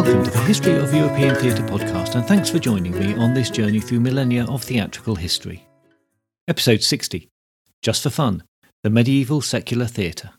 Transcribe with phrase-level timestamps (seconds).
[0.00, 3.50] Welcome to the History of European Theatre podcast, and thanks for joining me on this
[3.50, 5.66] journey through millennia of theatrical history.
[6.48, 7.28] Episode 60
[7.82, 8.42] Just for Fun
[8.82, 10.30] The Medieval Secular Theatre.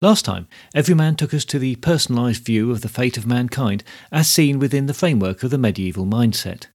[0.00, 0.46] Last time,
[0.76, 3.82] Everyman took us to the personalised view of the fate of mankind
[4.12, 6.66] as seen within the framework of the medieval mindset.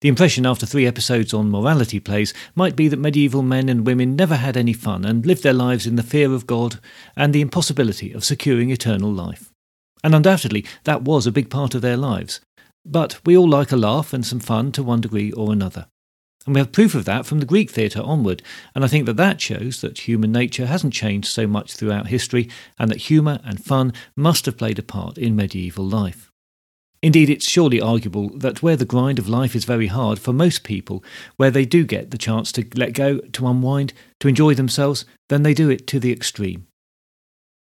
[0.00, 4.16] The impression after three episodes on morality plays might be that medieval men and women
[4.16, 6.80] never had any fun and lived their lives in the fear of God
[7.14, 9.52] and the impossibility of securing eternal life.
[10.02, 12.40] And undoubtedly, that was a big part of their lives.
[12.84, 15.86] But we all like a laugh and some fun to one degree or another.
[16.46, 18.42] And we have proof of that from the Greek theatre onward,
[18.74, 22.48] and I think that that shows that human nature hasn't changed so much throughout history,
[22.78, 26.30] and that humour and fun must have played a part in medieval life.
[27.02, 30.64] Indeed, it's surely arguable that where the grind of life is very hard for most
[30.64, 31.04] people,
[31.36, 35.42] where they do get the chance to let go, to unwind, to enjoy themselves, then
[35.42, 36.66] they do it to the extreme.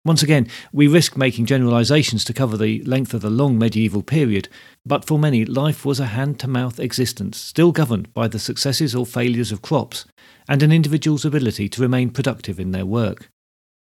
[0.08, 4.48] Once again, we risk making generalisations to cover the length of the long medieval period,
[4.86, 8.96] but for many, life was a hand to mouth existence, still governed by the successes
[8.96, 10.06] or failures of crops,
[10.48, 13.30] and an individual's ability to remain productive in their work.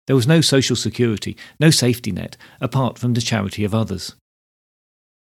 [0.06, 4.14] There was no social security, no safety net, apart from the charity of others.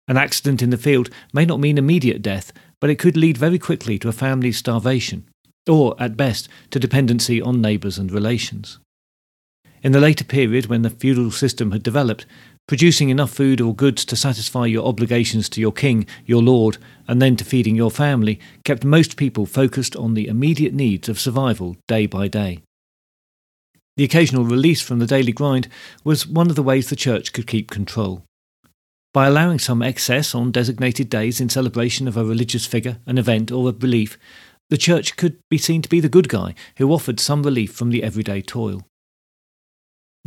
[0.08, 3.58] An accident in the field may not mean immediate death, but it could lead very
[3.58, 5.28] quickly to a family's starvation,
[5.68, 8.78] or, at best, to dependency on neighbours and relations.
[9.82, 12.26] In the later period, when the feudal system had developed,
[12.66, 17.22] producing enough food or goods to satisfy your obligations to your king, your lord, and
[17.22, 21.76] then to feeding your family kept most people focused on the immediate needs of survival
[21.86, 22.60] day by day.
[23.96, 25.68] The occasional release from the daily grind
[26.04, 28.22] was one of the ways the church could keep control.
[29.14, 33.50] By allowing some excess on designated days in celebration of a religious figure, an event,
[33.50, 34.18] or a belief,
[34.70, 37.90] the church could be seen to be the good guy who offered some relief from
[37.90, 38.87] the everyday toil.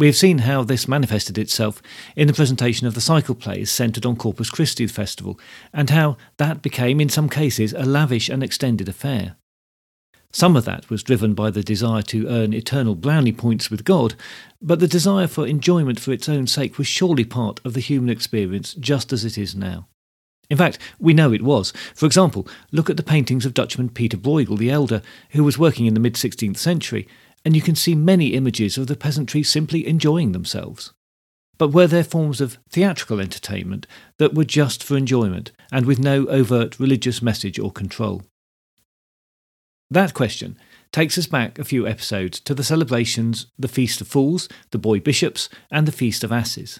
[0.01, 1.79] We have seen how this manifested itself
[2.15, 5.39] in the presentation of the cycle plays centred on Corpus Christi festival,
[5.71, 9.35] and how that became, in some cases, a lavish and extended affair.
[10.31, 14.15] Some of that was driven by the desire to earn eternal brownie points with God,
[14.59, 18.09] but the desire for enjoyment for its own sake was surely part of the human
[18.09, 19.87] experience just as it is now.
[20.49, 21.73] In fact, we know it was.
[21.93, 25.85] For example, look at the paintings of Dutchman Peter Bruegel the Elder, who was working
[25.85, 27.07] in the mid 16th century,
[27.43, 30.93] and you can see many images of the peasantry simply enjoying themselves.
[31.57, 33.85] But were there forms of theatrical entertainment
[34.17, 38.23] that were just for enjoyment and with no overt religious message or control?
[39.89, 40.57] That question
[40.91, 44.99] takes us back a few episodes to the celebrations the Feast of Fools, the Boy
[44.99, 46.79] Bishops, and the Feast of Asses.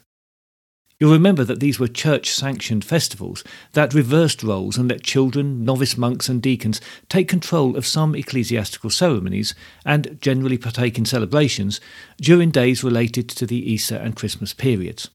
[1.02, 5.98] You'll remember that these were church sanctioned festivals that reversed roles and let children, novice
[5.98, 6.80] monks, and deacons
[7.10, 11.82] take control of some ecclesiastical ceremonies and generally partake in celebrations
[12.22, 15.10] during days related to the Easter and Christmas periods.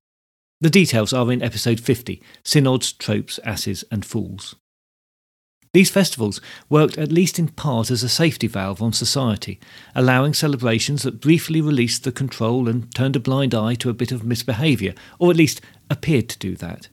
[0.60, 4.56] The details are in episode 50 Synods, Tropes, Asses, and Fools.
[5.76, 9.60] These festivals worked at least in part as a safety valve on society,
[9.94, 14.10] allowing celebrations that briefly released the control and turned a blind eye to a bit
[14.10, 15.60] of misbehaviour, or at least
[15.90, 16.88] appeared to do that.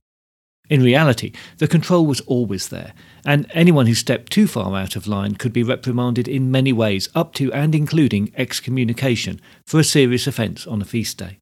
[0.70, 2.94] In reality, the control was always there,
[3.26, 7.08] and anyone who stepped too far out of line could be reprimanded in many ways,
[7.16, 11.38] up to and including excommunication for a serious offence on a feast day.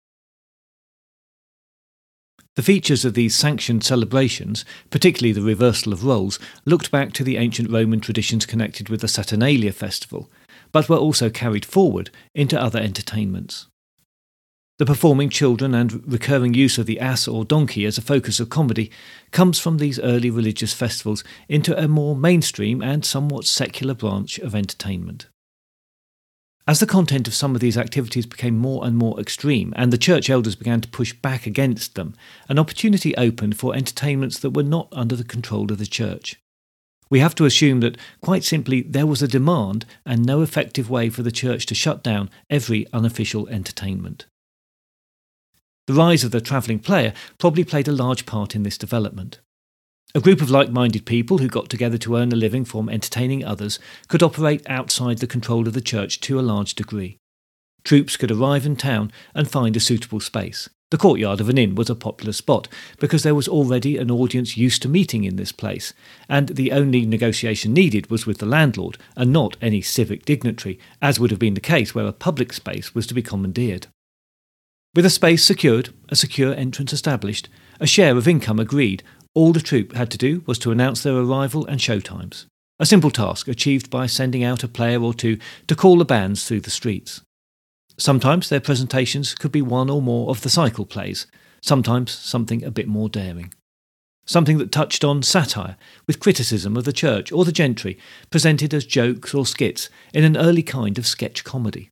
[2.55, 7.37] The features of these sanctioned celebrations, particularly the reversal of roles, looked back to the
[7.37, 10.29] ancient Roman traditions connected with the Saturnalia festival,
[10.73, 13.67] but were also carried forward into other entertainments.
[14.79, 18.49] The performing children and recurring use of the ass or donkey as a focus of
[18.49, 18.91] comedy
[19.31, 24.55] comes from these early religious festivals into a more mainstream and somewhat secular branch of
[24.55, 25.27] entertainment.
[26.67, 29.97] As the content of some of these activities became more and more extreme, and the
[29.97, 32.13] church elders began to push back against them,
[32.47, 36.39] an opportunity opened for entertainments that were not under the control of the church.
[37.09, 41.09] We have to assume that, quite simply, there was a demand and no effective way
[41.09, 44.27] for the church to shut down every unofficial entertainment.
[45.87, 49.39] The rise of the travelling player probably played a large part in this development.
[50.13, 53.45] A group of like minded people who got together to earn a living from entertaining
[53.45, 53.79] others
[54.09, 57.17] could operate outside the control of the church to a large degree.
[57.85, 60.69] Troupes could arrive in town and find a suitable space.
[60.89, 62.67] The courtyard of an inn was a popular spot
[62.99, 65.93] because there was already an audience used to meeting in this place,
[66.27, 71.17] and the only negotiation needed was with the landlord and not any civic dignitary, as
[71.17, 73.87] would have been the case where a public space was to be commandeered.
[74.93, 77.47] With a space secured, a secure entrance established,
[77.79, 81.15] a share of income agreed, all the troupe had to do was to announce their
[81.15, 82.45] arrival and show times.
[82.79, 85.37] A simple task achieved by sending out a player or two
[85.67, 87.21] to call the bands through the streets.
[87.97, 91.27] Sometimes their presentations could be one or more of the cycle plays.
[91.61, 93.53] sometimes something a bit more daring.
[94.25, 95.77] Something that touched on satire,
[96.07, 97.99] with criticism of the church or the gentry,
[98.31, 101.90] presented as jokes or skits in an early kind of sketch comedy.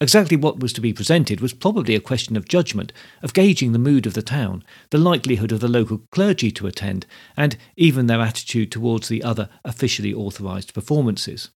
[0.00, 3.80] Exactly what was to be presented was probably a question of judgment, of gauging the
[3.80, 7.04] mood of the town, the likelihood of the local clergy to attend,
[7.36, 11.50] and even their attitude towards the other officially authorised performances.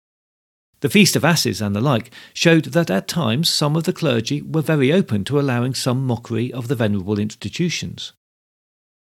[0.80, 4.42] The Feast of Asses and the like showed that at times some of the clergy
[4.42, 8.14] were very open to allowing some mockery of the venerable institutions.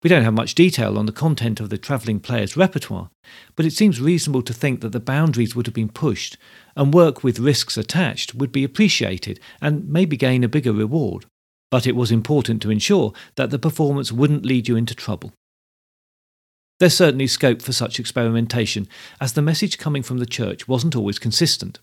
[0.03, 3.11] We don't have much detail on the content of the travelling player's repertoire,
[3.57, 6.37] but it seems reasonable to think that the boundaries would have been pushed,
[6.77, 11.25] and work with risks attached would be appreciated and maybe gain a bigger reward.
[11.71, 15.33] But it was important to ensure that the performance wouldn't lead you into trouble.
[16.79, 18.87] There's certainly scope for such experimentation,
[19.19, 21.81] as the message coming from the church wasn't always consistent.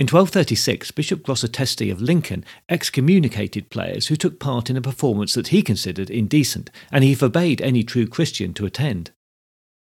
[0.00, 5.48] In 1236, Bishop Grosseteste of Lincoln excommunicated players who took part in a performance that
[5.48, 9.10] he considered indecent, and he forbade any true Christian to attend.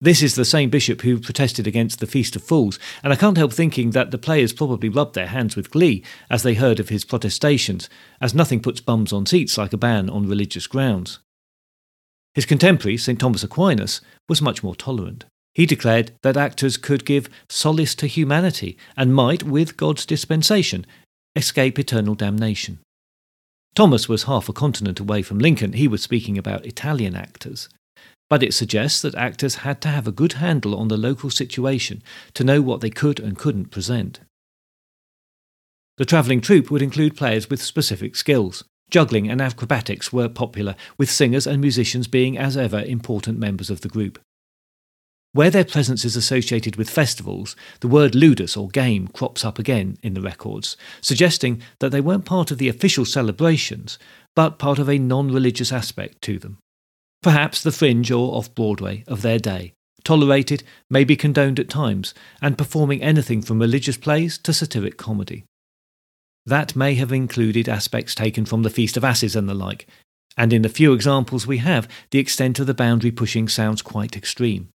[0.00, 3.36] This is the same bishop who protested against the Feast of Fools, and I can't
[3.36, 6.88] help thinking that the players probably rubbed their hands with glee as they heard of
[6.88, 11.18] his protestations, as nothing puts bums on seats like a ban on religious grounds.
[12.32, 13.20] His contemporary, St.
[13.20, 15.26] Thomas Aquinas, was much more tolerant.
[15.58, 20.86] He declared that actors could give solace to humanity and might, with God's dispensation,
[21.34, 22.78] escape eternal damnation.
[23.74, 25.72] Thomas was half a continent away from Lincoln.
[25.72, 27.68] He was speaking about Italian actors.
[28.30, 32.04] But it suggests that actors had to have a good handle on the local situation
[32.34, 34.20] to know what they could and couldn't present.
[35.96, 38.62] The travelling troupe would include players with specific skills.
[38.90, 43.80] Juggling and acrobatics were popular, with singers and musicians being, as ever, important members of
[43.80, 44.20] the group.
[45.32, 49.98] Where their presence is associated with festivals, the word ludus or game crops up again
[50.02, 53.98] in the records, suggesting that they weren't part of the official celebrations,
[54.34, 56.58] but part of a non religious aspect to them.
[57.22, 62.56] Perhaps the fringe or off Broadway of their day, tolerated, maybe condoned at times, and
[62.56, 65.44] performing anything from religious plays to satiric comedy.
[66.46, 69.86] That may have included aspects taken from the Feast of Asses and the like,
[70.38, 74.16] and in the few examples we have, the extent of the boundary pushing sounds quite
[74.16, 74.68] extreme.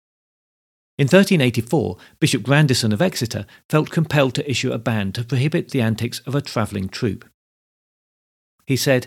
[0.98, 5.80] In 1384, Bishop Grandison of Exeter felt compelled to issue a ban to prohibit the
[5.80, 7.24] antics of a travelling troupe.
[8.66, 9.06] He said,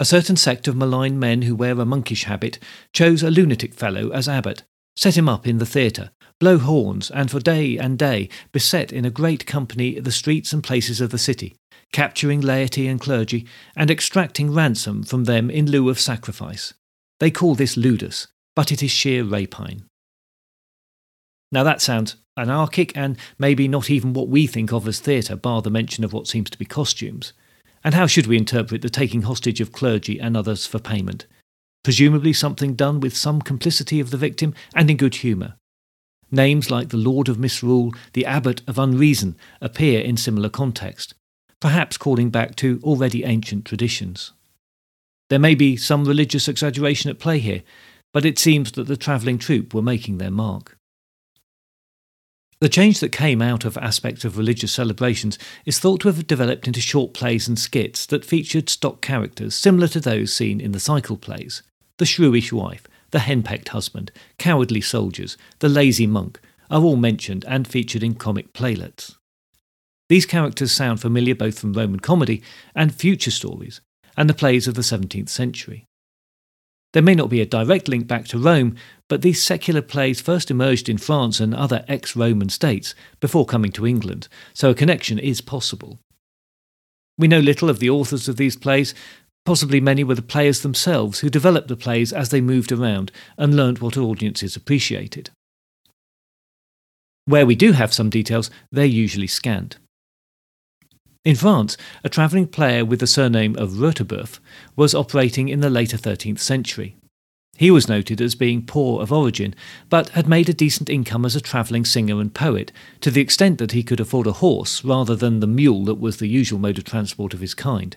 [0.00, 2.58] A certain sect of malign men who wear a monkish habit
[2.94, 4.62] chose a lunatic fellow as abbot,
[4.96, 6.10] set him up in the theatre,
[6.40, 10.64] blow horns, and for day and day beset in a great company the streets and
[10.64, 11.54] places of the city,
[11.92, 13.46] capturing laity and clergy,
[13.76, 16.72] and extracting ransom from them in lieu of sacrifice.
[17.20, 19.84] They call this ludus, but it is sheer rapine.
[21.52, 25.62] Now that sounds anarchic and maybe not even what we think of as theatre, bar
[25.62, 27.32] the mention of what seems to be costumes.
[27.84, 31.26] And how should we interpret the taking hostage of clergy and others for payment?
[31.84, 35.54] Presumably something done with some complicity of the victim and in good humour.
[36.30, 41.14] Names like the Lord of Misrule, the Abbot of Unreason appear in similar context,
[41.60, 44.32] perhaps calling back to already ancient traditions.
[45.30, 47.62] There may be some religious exaggeration at play here,
[48.12, 50.76] but it seems that the travelling troupe were making their mark.
[52.58, 56.66] The change that came out of aspects of religious celebrations is thought to have developed
[56.66, 60.80] into short plays and skits that featured stock characters similar to those seen in the
[60.80, 61.62] cycle plays
[61.98, 66.38] the shrewish wife, the henpecked husband, cowardly soldiers, the lazy monk
[66.70, 69.16] are all mentioned and featured in comic playlets.
[70.08, 72.42] These characters sound familiar both from Roman comedy
[72.74, 73.80] and future stories,
[74.16, 75.85] and the plays of the 17th century.
[76.96, 78.74] There may not be a direct link back to Rome,
[79.06, 83.70] but these secular plays first emerged in France and other ex Roman states before coming
[83.72, 85.98] to England, so a connection is possible.
[87.18, 88.94] We know little of the authors of these plays.
[89.44, 93.54] Possibly many were the players themselves who developed the plays as they moved around and
[93.54, 95.28] learnt what audiences appreciated.
[97.26, 99.76] Where we do have some details, they're usually scant.
[101.26, 104.38] In France, a travelling player with the surname of Rutebeuf
[104.76, 106.94] was operating in the later 13th century.
[107.56, 109.52] He was noted as being poor of origin,
[109.88, 113.58] but had made a decent income as a travelling singer and poet, to the extent
[113.58, 116.78] that he could afford a horse rather than the mule that was the usual mode
[116.78, 117.96] of transport of his kind.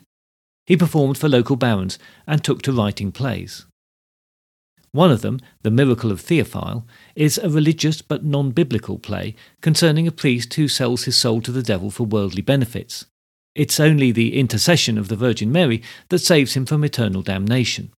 [0.66, 3.68] He performed for local barons and took to writing plays.
[4.92, 10.08] One of them, The Miracle of Theophile, is a religious but non biblical play concerning
[10.08, 13.06] a priest who sells his soul to the devil for worldly benefits.
[13.60, 17.92] It's only the intercession of the Virgin Mary that saves him from eternal damnation.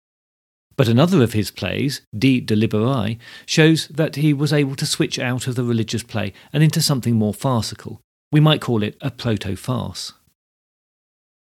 [0.75, 5.45] But another of his plays, De Deliberi, shows that he was able to switch out
[5.45, 8.01] of the religious play and into something more farcical.
[8.31, 10.13] We might call it a proto farce.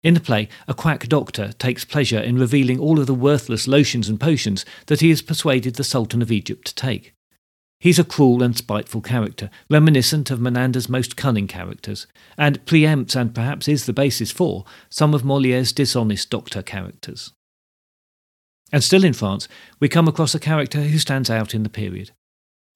[0.02, 4.11] In the play, a quack doctor takes pleasure in revealing all of the worthless lotions
[4.11, 7.14] and potions that he has persuaded the Sultan of Egypt to take.
[7.83, 12.07] He's a cruel and spiteful character, reminiscent of Menander's most cunning characters,
[12.39, 17.33] and preempts and perhaps is the basis for some of Moliere's dishonest doctor characters.
[18.71, 19.49] And still in France,
[19.81, 22.12] we come across a character who stands out in the period.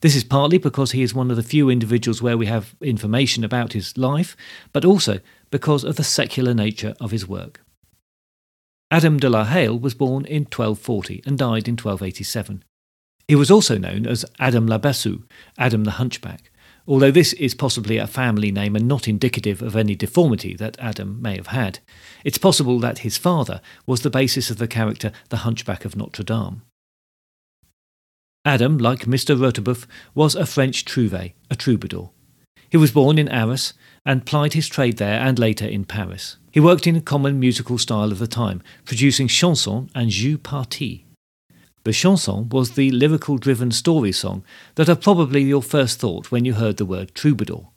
[0.00, 3.44] This is partly because he is one of the few individuals where we have information
[3.44, 4.36] about his life,
[4.72, 5.20] but also
[5.52, 7.60] because of the secular nature of his work.
[8.90, 12.64] Adam de la Halle was born in 1240 and died in 1287.
[13.28, 15.24] He was also known as Adam le Bossu,
[15.58, 16.50] Adam the Hunchback,
[16.86, 21.20] although this is possibly a family name and not indicative of any deformity that Adam
[21.20, 21.80] may have had.
[22.24, 26.22] It's possible that his father was the basis of the character the Hunchback of Notre
[26.22, 26.62] Dame.
[28.44, 29.36] Adam, like Mr.
[29.36, 32.10] Rutebeuf, was a French trouvère, a troubadour.
[32.70, 36.36] He was born in Arras and plied his trade there and later in Paris.
[36.52, 41.00] He worked in a common musical style of the time, producing chansons and jeux partis.
[41.86, 44.42] The chanson was the lyrical driven story song
[44.74, 47.68] that are probably your first thought when you heard the word troubadour.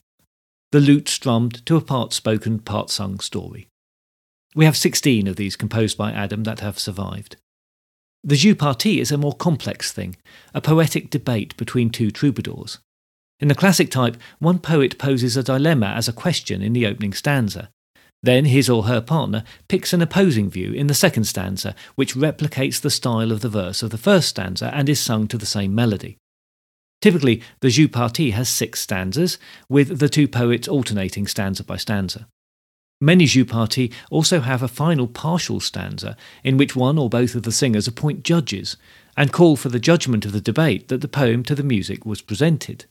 [0.72, 3.68] The lute strummed to a part spoken, part sung story.
[4.56, 7.36] We have 16 of these composed by Adam that have survived.
[8.24, 10.16] The jeux partis is a more complex thing,
[10.56, 12.80] a poetic debate between two troubadours.
[13.40, 17.14] In the classic type, one poet poses a dilemma as a question in the opening
[17.14, 17.70] stanza,
[18.22, 22.82] then his or her partner picks an opposing view in the second stanza, which replicates
[22.82, 25.74] the style of the verse of the first stanza and is sung to the same
[25.74, 26.18] melody.
[27.02, 29.38] Typically, the jeux partis has six stanzas,
[29.70, 32.28] with the two poets alternating stanza by stanza.
[33.02, 37.44] Many jeux partis also have a final partial stanza in which one or both of
[37.44, 38.76] the singers appoint judges
[39.16, 42.22] and call for the judgment of the debate that the poem to the music was
[42.22, 42.86] presented.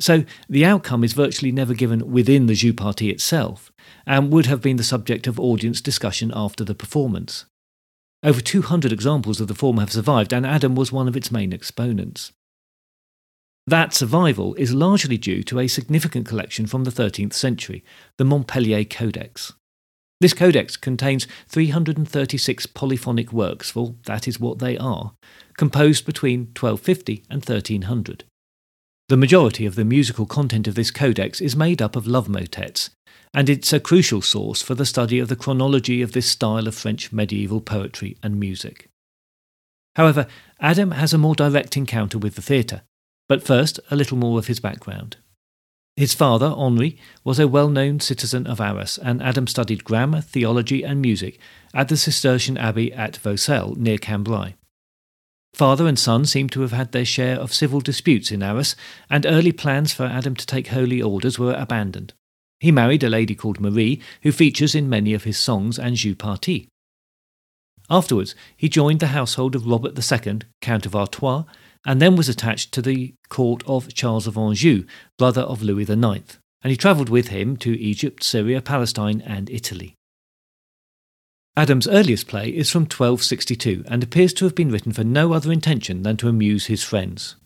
[0.00, 3.72] So the outcome is virtually never given within the jeux partis itself,
[4.06, 7.44] and would have been the subject of audience discussion after the performance.
[8.22, 11.52] Over 200 examples of the form have survived, and Adam was one of its main
[11.52, 12.32] exponents.
[13.66, 17.84] That survival is largely due to a significant collection from the 13th century,
[18.18, 19.52] the Montpellier Codex.
[20.20, 25.14] This codex contains 336 polyphonic works, for that is what they are,
[25.56, 28.24] composed between 1250 and 1300.
[29.10, 32.88] The majority of the musical content of this codex is made up of love motets,
[33.34, 36.74] and it's a crucial source for the study of the chronology of this style of
[36.74, 38.88] French medieval poetry and music.
[39.96, 40.26] However,
[40.58, 42.80] Adam has a more direct encounter with the theatre,
[43.28, 45.18] but first a little more of his background.
[45.96, 50.82] His father, Henri, was a well known citizen of Arras, and Adam studied grammar, theology,
[50.82, 51.38] and music
[51.74, 54.54] at the Cistercian Abbey at Vaucelles near Cambrai.
[55.54, 58.74] Father and son seem to have had their share of civil disputes in Arras,
[59.08, 62.12] and early plans for Adam to take holy orders were abandoned.
[62.58, 66.16] He married a lady called Marie, who features in many of his songs and jeux
[66.16, 66.62] partis.
[67.88, 71.44] Afterwards, he joined the household of Robert II, Count of Artois,
[71.86, 74.84] and then was attached to the court of Charles of Anjou,
[75.18, 79.94] brother of Louis IX, and he travelled with him to Egypt, Syria, Palestine, and Italy.
[81.56, 85.52] Adam's earliest play is from 1262 and appears to have been written for no other
[85.52, 87.36] intention than to amuse his friends.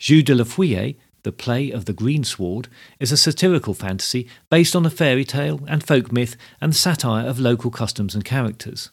[0.00, 2.66] Jeux de la Feuillée, the play of the greensward,
[2.98, 7.38] is a satirical fantasy based on a fairy tale and folk myth and satire of
[7.38, 8.90] local customs and characters.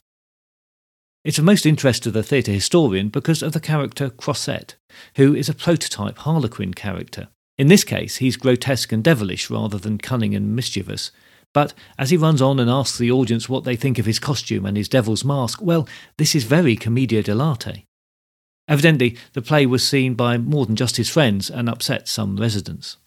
[1.23, 4.75] It's of most interest to the theatre historian because of the character Croisette,
[5.15, 7.29] who is a prototype Harlequin character.
[7.57, 11.11] In this case, he's grotesque and devilish rather than cunning and mischievous,
[11.57, 14.63] but as he runs on and asks the audience what they think of his costume
[14.63, 17.83] and his devil's mask, well, this is very commedia dell'arte.
[18.67, 22.97] Evidently, the play was seen by more than just his friends and upset some residents.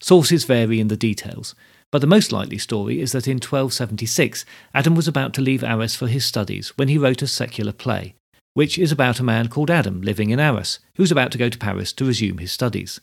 [0.00, 1.54] Sources vary in the details,
[1.92, 4.44] but the most likely story is that in 1276
[4.74, 8.16] Adam was about to leave Arras for his studies when he wrote a secular play,
[8.54, 11.56] which is about a man called Adam living in Arras, who's about to go to
[11.56, 13.00] Paris to resume his studies.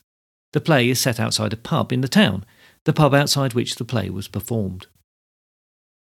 [0.51, 2.43] The play is set outside a pub in the town,
[2.85, 4.87] the pub outside which the play was performed.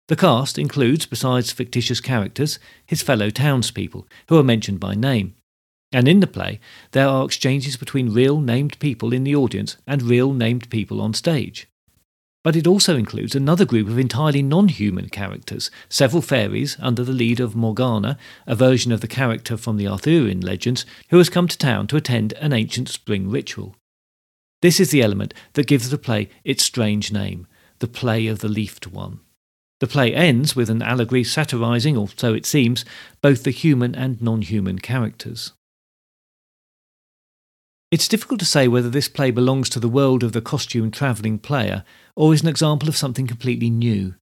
[0.08, 5.34] The cast includes, besides fictitious characters, his fellow townspeople, who are mentioned by name.
[5.92, 10.02] And in the play, there are exchanges between real named people in the audience and
[10.02, 11.68] real named people on stage.
[12.42, 17.12] But it also includes another group of entirely non human characters, several fairies under the
[17.12, 21.48] lead of Morgana, a version of the character from the Arthurian legends, who has come
[21.48, 23.74] to town to attend an ancient spring ritual.
[24.64, 27.46] This is the element that gives the play its strange name,
[27.80, 29.20] the play of the leafed one.
[29.80, 32.82] The play ends with an allegory satirizing, or so it seems,
[33.20, 35.52] both the human and non human characters.
[37.90, 41.40] It's difficult to say whether this play belongs to the world of the costume travelling
[41.40, 41.84] player
[42.16, 44.14] or is an example of something completely new.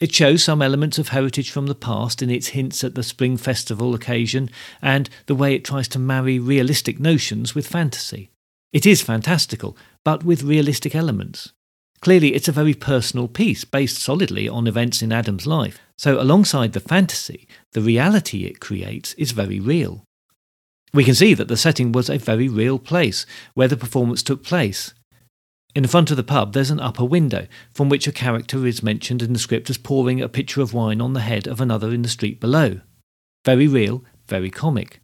[0.00, 3.36] It shows some elements of heritage from the past in its hints at the Spring
[3.36, 8.29] Festival occasion and the way it tries to marry realistic notions with fantasy.
[8.72, 11.52] It is fantastical, but with realistic elements.
[12.00, 15.80] Clearly, it's a very personal piece based solidly on events in Adam's life.
[15.98, 20.04] So, alongside the fantasy, the reality it creates is very real.
[20.94, 24.42] We can see that the setting was a very real place where the performance took
[24.42, 24.94] place.
[25.74, 29.22] In front of the pub, there's an upper window from which a character is mentioned
[29.22, 32.02] in the script as pouring a pitcher of wine on the head of another in
[32.02, 32.80] the street below.
[33.44, 35.00] Very real, very comic.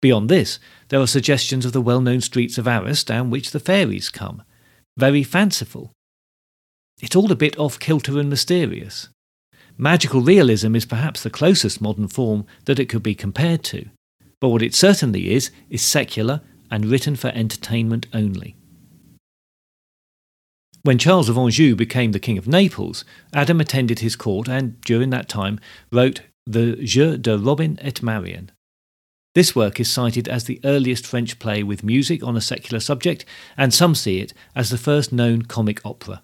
[0.00, 3.60] Beyond this, there are suggestions of the well known streets of Arras down which the
[3.60, 4.42] fairies come.
[4.96, 5.92] Very fanciful.
[7.00, 9.08] It's all a bit off kilter and mysterious.
[9.76, 13.86] Magical realism is perhaps the closest modern form that it could be compared to,
[14.40, 16.40] but what it certainly is is secular
[16.70, 18.56] and written for entertainment only.
[20.82, 25.10] When Charles of Anjou became the King of Naples, Adam attended his court and, during
[25.10, 25.60] that time,
[25.92, 28.50] wrote the Jeu de Robin et Marion.
[29.34, 33.24] This work is cited as the earliest French play with music on a secular subject,
[33.56, 36.22] and some see it as the first known comic opera.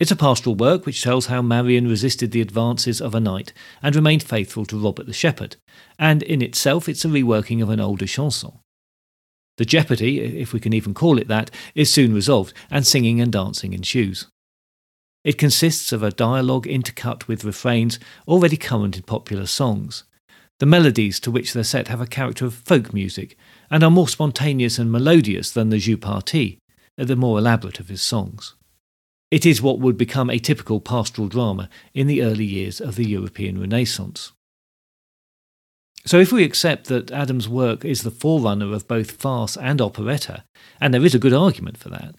[0.00, 3.94] It's a pastoral work which tells how Marion resisted the advances of a knight and
[3.94, 5.56] remained faithful to Robert the Shepherd,
[5.98, 8.52] and in itself it's a reworking of an older chanson.
[9.58, 13.30] The jeopardy, if we can even call it that, is soon resolved, and singing and
[13.30, 14.28] dancing ensues.
[15.22, 20.04] It consists of a dialogue intercut with refrains already current in popular songs.
[20.60, 23.36] The melodies to which they're set have a character of folk music
[23.70, 26.58] and are more spontaneous and melodious than the Jeu Parti,
[26.98, 28.54] the more elaborate of his songs.
[29.30, 33.08] It is what would become a typical pastoral drama in the early years of the
[33.08, 34.32] European Renaissance.
[36.04, 40.44] So, if we accept that Adam's work is the forerunner of both farce and operetta,
[40.78, 42.16] and there is a good argument for that,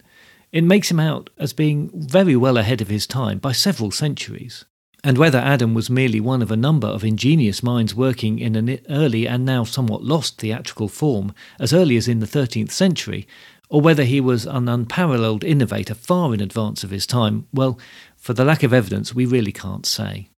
[0.50, 4.64] it makes him out as being very well ahead of his time by several centuries.
[5.04, 8.78] And whether Adam was merely one of a number of ingenious minds working in an
[8.88, 13.26] early and now somewhat lost theatrical form as early as in the 13th century,
[13.68, 17.78] or whether he was an unparalleled innovator far in advance of his time, well,
[18.16, 20.28] for the lack of evidence, we really can't say.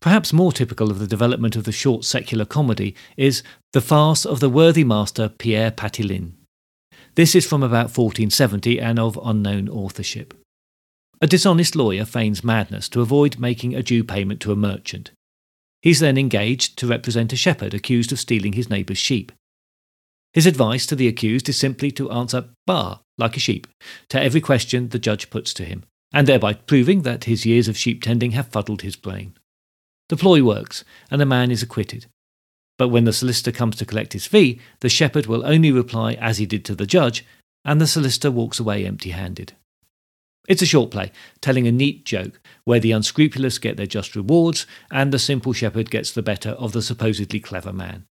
[0.00, 3.42] Perhaps more typical of the development of the short secular comedy is
[3.72, 6.32] The Farce of the Worthy Master Pierre Pathelin.
[7.14, 10.34] This is from about 1470 and of unknown authorship.
[11.24, 15.10] A dishonest lawyer feigns madness to avoid making a due payment to a merchant.
[15.80, 19.32] He's then engaged to represent a shepherd accused of stealing his neighbour's sheep.
[20.34, 23.66] His advice to the accused is simply to answer "bar" like a sheep
[24.10, 27.78] to every question the judge puts to him, and thereby proving that his years of
[27.78, 29.32] sheep tending have fuddled his brain.
[30.10, 32.04] The ploy works, and the man is acquitted.
[32.76, 36.36] But when the solicitor comes to collect his fee, the shepherd will only reply as
[36.36, 37.24] he did to the judge,
[37.64, 39.54] and the solicitor walks away empty handed.
[40.46, 44.66] It's a short play, telling a neat joke where the unscrupulous get their just rewards
[44.90, 48.06] and the simple shepherd gets the better of the supposedly clever man.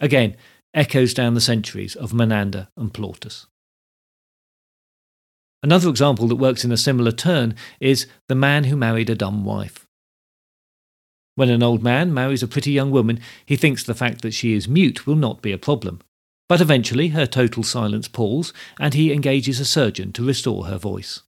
[0.00, 0.36] Again,
[0.72, 3.46] echoes down the centuries of Menander and Plautus.
[5.62, 9.44] Another example that works in a similar turn is The Man Who Married a Dumb
[9.44, 9.86] Wife.
[11.34, 14.54] When an old man marries a pretty young woman, he thinks the fact that she
[14.54, 16.00] is mute will not be a problem.
[16.48, 21.22] But eventually her total silence palls, and he engages a surgeon to restore her voice.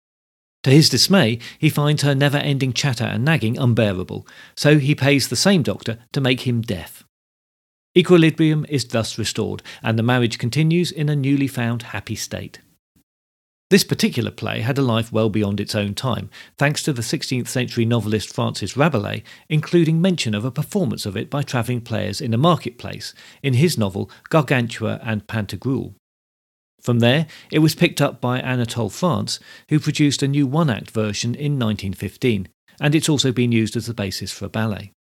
[0.64, 5.28] To his dismay, he finds her never ending chatter and nagging unbearable, so he pays
[5.28, 7.04] the same doctor to make him deaf.
[7.96, 12.60] Equilibrium is thus restored, and the marriage continues in a newly found happy state.
[13.70, 17.46] This particular play had a life well beyond its own time, thanks to the 16th
[17.46, 22.34] century novelist Francis Rabelais, including mention of a performance of it by travelling players in
[22.34, 25.94] a marketplace in his novel Gargantua and Pantagruel.
[26.80, 29.38] From there, it was picked up by Anatole France,
[29.68, 32.48] who produced a new one act version in 1915,
[32.80, 34.92] and it's also been used as the basis for a ballet.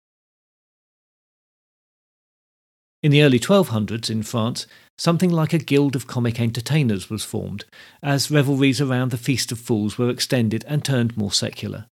[3.01, 7.65] In the early 1200s in France, something like a guild of comic entertainers was formed,
[8.03, 11.87] as revelries around the Feast of Fools were extended and turned more secular.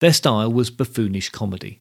[0.00, 1.80] Their style was buffoonish comedy.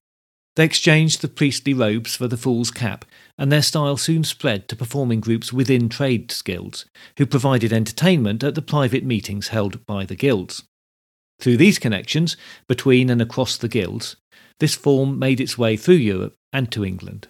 [0.57, 3.05] They exchanged the priestly robes for the fool's cap,
[3.37, 6.85] and their style soon spread to performing groups within trade guilds,
[7.19, 10.63] who provided entertainment at the private meetings held by the guilds.
[11.39, 12.35] Through these connections,
[12.67, 14.15] between and across the guilds,
[14.59, 17.27] this form made its way through Europe and to England.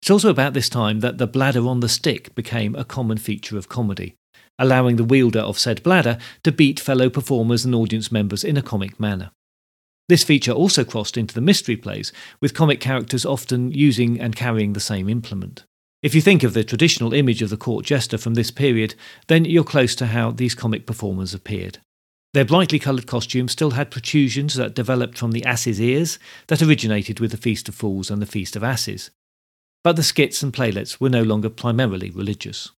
[0.00, 3.58] It's also about this time that the bladder on the stick became a common feature
[3.58, 4.14] of comedy,
[4.60, 8.62] allowing the wielder of said bladder to beat fellow performers and audience members in a
[8.62, 9.32] comic manner.
[10.08, 14.72] This feature also crossed into the mystery plays, with comic characters often using and carrying
[14.72, 15.64] the same implement.
[16.02, 18.96] If you think of the traditional image of the court jester from this period,
[19.28, 21.78] then you're close to how these comic performers appeared.
[22.34, 27.20] Their brightly coloured costumes still had protrusions that developed from the ass's ears that originated
[27.20, 29.10] with the Feast of Fools and the Feast of Asses.
[29.84, 32.70] But the skits and playlets were no longer primarily religious.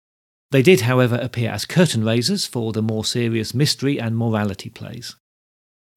[0.50, 5.16] They did, however, appear as curtain raisers for the more serious mystery and morality plays.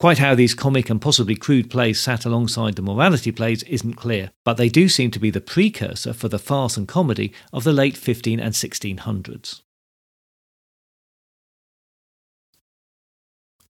[0.06, 4.30] Quite how these comic and possibly crude plays sat alongside the morality plays isn't clear,
[4.44, 7.74] but they do seem to be the precursor for the farce and comedy of the
[7.74, 9.64] late 15 and 1600s.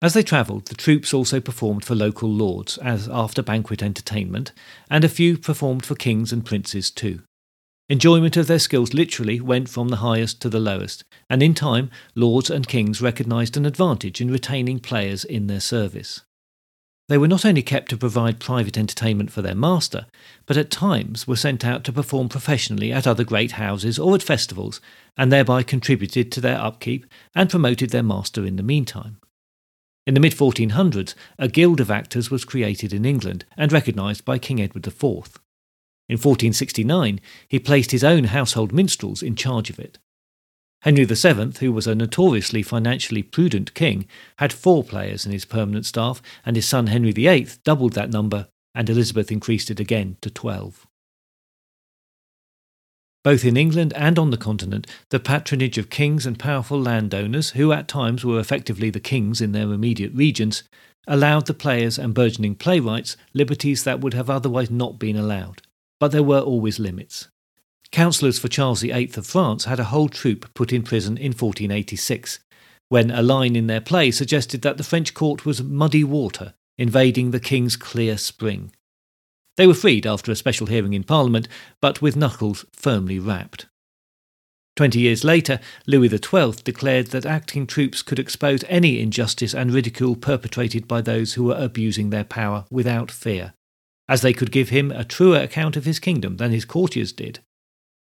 [0.03, 4.51] As they travelled, the troupes also performed for local lords as after banquet entertainment,
[4.91, 7.23] and a few performed for kings and princes too.
[7.91, 11.91] Enjoyment of their skills literally went from the highest to the lowest, and in time,
[12.15, 16.23] lords and kings recognised an advantage in retaining players in their service.
[17.09, 20.07] They were not only kept to provide private entertainment for their master,
[20.47, 24.23] but at times were sent out to perform professionally at other great houses or at
[24.23, 24.81] festivals,
[25.15, 29.19] and thereby contributed to their upkeep and promoted their master in the meantime.
[30.07, 34.39] In the mid 1400s, a guild of actors was created in England and recognised by
[34.39, 35.39] King Edward IV.
[36.09, 39.99] In 1469, he placed his own household minstrels in charge of it.
[40.83, 45.87] Henry VII, who was a notoriously financially prudent king, had four players in his permanent
[45.87, 50.29] staff, and his son Henry VIII doubled that number, and Elizabeth increased it again to
[50.29, 50.87] twelve.
[53.23, 57.73] Both in England and on the continent, the patronage of kings and powerful landowners, who
[57.73, 60.65] at times were effectively the kings in their immediate regions,
[61.07, 65.63] allowed the players and burgeoning playwrights liberties that would have otherwise not been allowed.
[66.01, 67.29] But there were always limits.
[67.91, 72.41] Councillors for Charles VIII of France had a whole troupe put in prison in 1486,
[72.89, 77.31] when a line in their play suggested that the French court was muddy water invading
[77.31, 78.73] the king's clear spring.
[79.57, 81.47] They were freed after a special hearing in Parliament,
[81.81, 83.67] but with knuckles firmly rapped.
[84.77, 90.17] Twenty years later, Louis XII declared that acting troupes could expose any injustice and ridicule
[90.17, 93.55] perpetrated by those who were abusing their power without fear,
[94.09, 97.41] as they could give him a truer account of his kingdom than his courtiers did.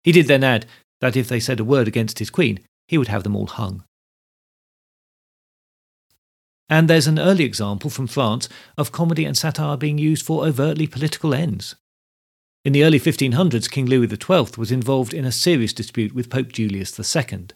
[0.03, 0.65] He did then add
[1.01, 3.84] that if they said a word against his queen, he would have them all hung.
[6.67, 10.88] And there's an early example from France of comedy and satire being used for overtly
[10.88, 11.75] political ends.
[12.63, 16.51] In the early 1500s, King Louis XII was involved in a serious dispute with Pope
[16.51, 17.47] Julius II.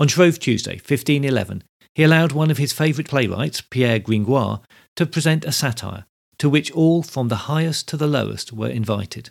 [0.00, 1.62] On Shrove Tuesday, 1511,
[1.94, 4.60] he allowed one of his favourite playwrights, Pierre Gringoire,
[4.96, 6.06] to present a satire,
[6.38, 9.30] to which all from the highest to the lowest were invited.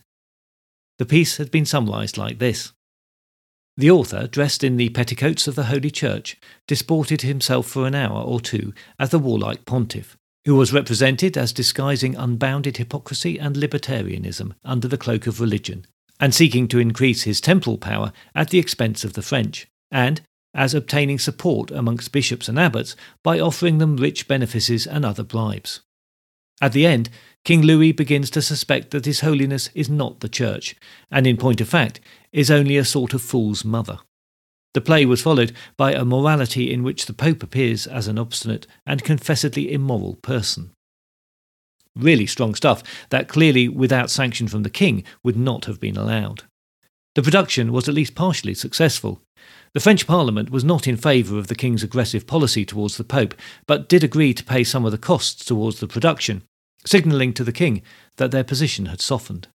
[0.97, 2.71] The piece had been summarised like this
[3.77, 8.21] the author, dressed in the petticoats of the Holy Church, disported himself for an hour
[8.21, 10.15] or two as the warlike pontiff,
[10.45, 15.85] who was represented as disguising unbounded hypocrisy and libertarianism under the cloak of religion,
[16.21, 20.21] and seeking to increase his temporal power at the expense of the French, and
[20.53, 25.81] as obtaining support amongst bishops and abbots by offering them rich benefices and other bribes.
[26.61, 27.09] At the end,
[27.43, 30.75] King Louis begins to suspect that His Holiness is not the Church,
[31.11, 31.99] and in point of fact,
[32.31, 33.99] is only a sort of fool's mother.
[34.73, 38.67] The play was followed by a morality in which the Pope appears as an obstinate
[38.85, 40.71] and confessedly immoral person.
[41.95, 46.43] Really strong stuff that clearly, without sanction from the King, would not have been allowed.
[47.15, 49.21] The production was at least partially successful.
[49.75, 53.35] The French Parliament was not in favour of the King's aggressive policy towards the Pope,
[53.67, 56.43] but did agree to pay some of the costs towards the production,
[56.85, 57.81] signalling to the king
[58.15, 59.49] that their position had softened.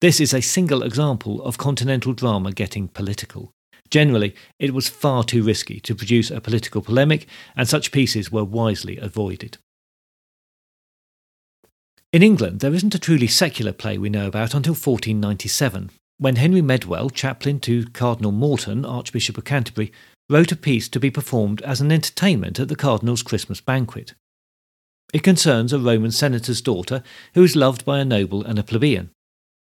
[0.00, 3.52] This is a single example of continental drama getting political.
[3.90, 8.42] Generally, it was far too risky to produce a political polemic, and such pieces were
[8.42, 9.56] wisely avoided.
[12.12, 15.90] In England, there isn't a truly secular play we know about until 1497,
[16.22, 19.90] when Henry Medwell, chaplain to Cardinal Morton, Archbishop of Canterbury,
[20.30, 24.14] wrote a piece to be performed as an entertainment at the Cardinal's Christmas banquet.
[25.12, 27.02] It concerns a Roman senator's daughter
[27.34, 29.10] who is loved by a noble and a plebeian.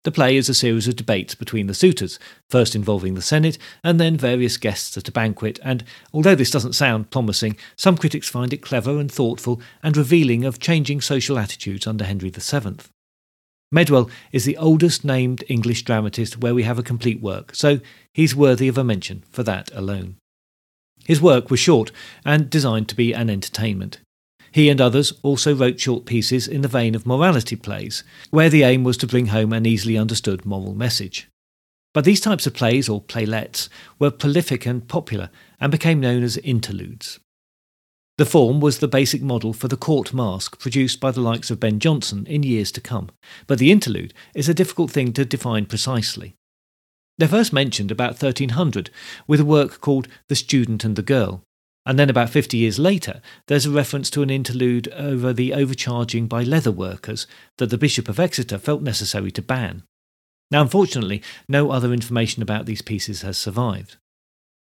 [0.03, 2.19] The play is a series of debates between the suitors,
[2.51, 6.73] first involving the Senate and then various guests at a banquet, and although this doesn't
[6.73, 11.87] sound promising, some critics find it clever and thoughtful and revealing of changing social attitudes
[11.87, 12.79] under Henry VII.
[13.73, 17.81] Medwell is the oldest named English dramatist where we have a complete work, so
[18.13, 20.17] he's worthy of a mention for that alone.
[21.07, 21.91] His work was short
[22.25, 23.99] and designed to be an entertainment.
[24.53, 28.63] He and others also wrote short pieces in the vein of morality plays, where the
[28.63, 31.29] aim was to bring home an easily understood moral message.
[31.95, 36.37] But these types of plays, or playlets, were prolific and popular and became known as
[36.39, 37.19] interludes.
[38.19, 41.61] The form was the basic model for the court masque produced by the likes of
[41.61, 43.11] Ben Jonson in years to come,
[43.47, 46.35] but the interlude is a difficult thing to define precisely.
[47.19, 48.91] They're first mentioned about 1300
[49.27, 51.43] with a work called The Student and the Girl,
[51.85, 56.29] And then about 50 years later, there's a reference to an interlude over the overcharging
[56.29, 57.27] by leather workers
[57.59, 59.83] that the Bishop of Exeter felt necessary to ban.
[60.51, 63.97] Now, unfortunately, no other information about these pieces has survived.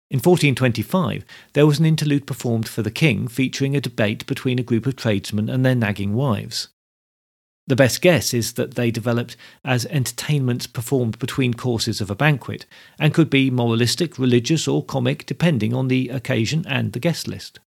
[0.10, 4.64] In 1425, there was an interlude performed for the king featuring a debate between a
[4.64, 6.70] group of tradesmen and their nagging wives.
[7.68, 12.66] The best guess is that they developed as entertainments performed between courses of a banquet
[12.98, 17.60] and could be moralistic, religious, or comic depending on the occasion and the guest list.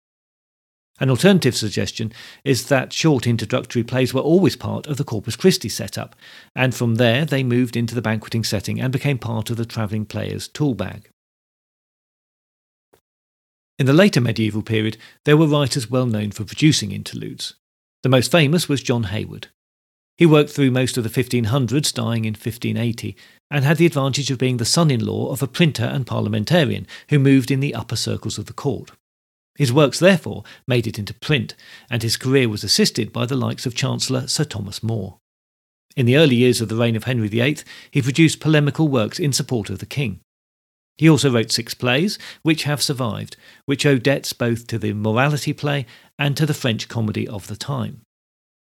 [1.02, 2.14] An alternative suggestion
[2.46, 6.16] is that short introductory plays were always part of the Corpus Christi setup,
[6.56, 10.06] and from there they moved into the banqueting setting and became part of the travelling
[10.06, 11.10] player's tool bag.
[13.80, 17.54] In the later medieval period, there were writers well known for producing interludes.
[18.04, 19.48] The most famous was John Heywood.
[20.18, 23.16] He worked through most of the 1500s, dying in 1580,
[23.50, 26.88] and had the advantage of being the son in law of a printer and parliamentarian
[27.10, 28.92] who moved in the upper circles of the court.
[29.56, 31.56] His works, therefore, made it into print,
[31.90, 35.20] and his career was assisted by the likes of Chancellor Sir Thomas More.
[35.96, 37.60] In the early years of the reign of Henry VIII,
[37.92, 40.20] he produced polemical works in support of the king.
[41.00, 45.54] He also wrote six plays, which have survived, which owe debts both to the morality
[45.54, 45.86] play
[46.20, 48.02] and to the French comedy of the time.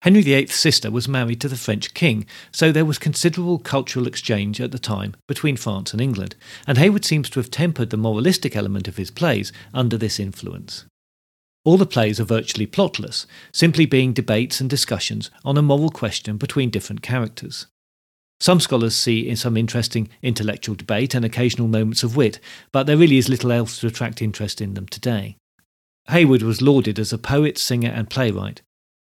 [0.03, 4.61] Henry VIII's sister was married to the French king, so there was considerable cultural exchange
[4.61, 6.35] at the time between France and England,
[6.67, 10.85] and Heywood seems to have tempered the moralistic element of his plays under this influence.
[11.65, 16.37] All the plays are virtually plotless, simply being debates and discussions on a moral question
[16.37, 17.67] between different characters.
[18.41, 22.39] Some scholars see in some interesting intellectual debate and occasional moments of wit,
[22.71, 25.37] but there really is little else to attract interest in them today.
[26.09, 28.63] Heywood was lauded as a poet, singer, and playwright,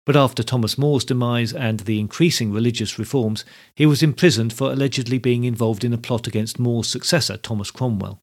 [0.06, 5.18] but after Thomas More's demise and the increasing religious reforms, he was imprisoned for allegedly
[5.18, 8.20] being involved in a plot against More's successor, Thomas Cromwell.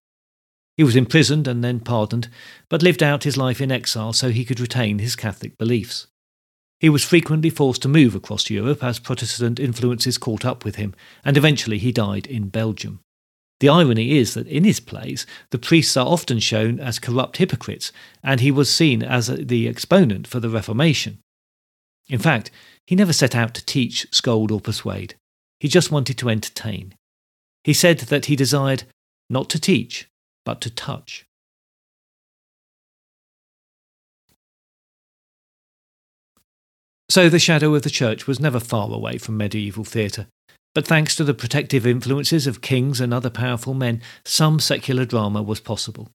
[0.78, 2.30] He was imprisoned and then pardoned,
[2.70, 6.08] but lived out his life in exile so he could retain his Catholic beliefs.
[6.84, 10.94] He was frequently forced to move across Europe as Protestant influences caught up with him,
[11.24, 13.00] and eventually he died in Belgium.
[13.62, 17.94] The irony is that in his plays, the priests are often shown as corrupt hypocrites,
[18.22, 21.20] and he was seen as the exponent for the Reformation.
[22.10, 22.52] In fact,
[22.86, 25.16] he never set out to teach, scold, or persuade.
[25.62, 26.96] He just wanted to entertain.
[27.64, 28.84] He said that he desired
[29.30, 30.10] not to teach,
[30.44, 31.24] but to touch.
[37.14, 40.26] So the shadow of the church was never far away from medieval theatre.
[40.74, 45.44] But thanks to the protective influences of kings and other powerful men, some secular drama
[45.44, 46.10] was possible.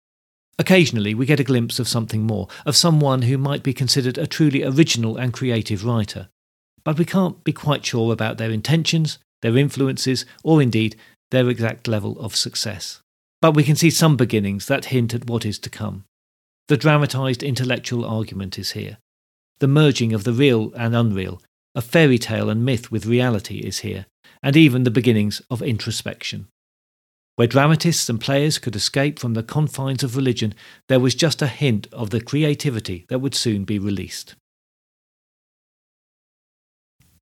[0.58, 4.26] Occasionally, we get a glimpse of something more, of someone who might be considered a
[4.26, 6.30] truly original and creative writer.
[6.82, 10.96] But we can't be quite sure about their intentions, their influences, or indeed
[11.30, 13.02] their exact level of success.
[13.40, 16.06] But we can see some beginnings that hint at what is to come.
[16.66, 18.98] The dramatised intellectual argument is here.
[19.60, 21.42] The merging of the real and unreal,
[21.74, 24.06] of fairy tale and myth with reality is here,
[24.42, 26.46] and even the beginnings of introspection.
[27.36, 30.54] Where dramatists and players could escape from the confines of religion,
[30.88, 34.34] there was just a hint of the creativity that would soon be released.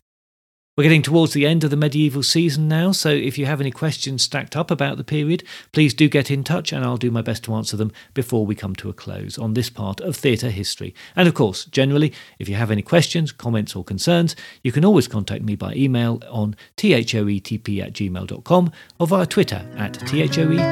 [0.77, 3.71] We're getting towards the end of the medieval season now, so if you have any
[3.71, 7.21] questions stacked up about the period, please do get in touch and I'll do my
[7.21, 10.49] best to answer them before we come to a close on this part of theatre
[10.49, 10.93] history.
[11.15, 15.07] And of course, generally, if you have any questions, comments, or concerns, you can always
[15.07, 20.65] contact me by email on thoetp at gmail.com or via Twitter at thoetp.